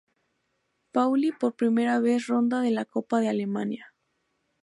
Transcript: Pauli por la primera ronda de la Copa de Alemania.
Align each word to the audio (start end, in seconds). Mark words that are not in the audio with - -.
Pauli 0.91 1.31
por 1.31 1.51
la 1.51 1.57
primera 1.57 1.99
ronda 2.27 2.61
de 2.61 2.71
la 2.71 2.85
Copa 2.85 3.19
de 3.19 3.29
Alemania. 3.29 3.93